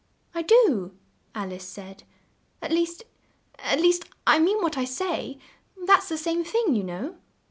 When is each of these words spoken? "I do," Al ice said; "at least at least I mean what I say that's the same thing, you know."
"I 0.33 0.41
do," 0.41 0.97
Al 1.35 1.53
ice 1.53 1.67
said; 1.67 2.05
"at 2.59 2.71
least 2.71 3.03
at 3.59 3.79
least 3.79 4.05
I 4.25 4.39
mean 4.39 4.57
what 4.63 4.75
I 4.75 4.83
say 4.83 5.37
that's 5.85 6.09
the 6.09 6.17
same 6.17 6.43
thing, 6.43 6.73
you 6.73 6.83
know." 6.83 7.17